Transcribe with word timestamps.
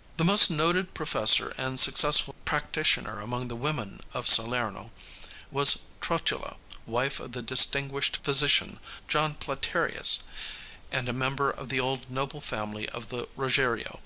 "The 0.18 0.26
most 0.26 0.50
noted 0.50 0.92
professor 0.92 1.54
and 1.56 1.80
successful 1.80 2.34
practitioner 2.44 3.20
among 3.22 3.48
the 3.48 3.56
women 3.56 4.00
of 4.12 4.28
Salerno 4.28 4.92
was 5.50 5.84
Trotula, 6.02 6.58
wife 6.84 7.18
of 7.18 7.32
the 7.32 7.40
distinguished 7.40 8.18
physician, 8.18 8.78
John 9.08 9.36
Platearius, 9.36 10.18
and 10.92 11.08
a 11.08 11.14
member 11.14 11.50
of 11.50 11.70
the 11.70 11.80
old 11.80 12.10
noble 12.10 12.42
family 12.42 12.90
of 12.90 13.08
the 13.08 13.26
Ruggiero. 13.36 14.02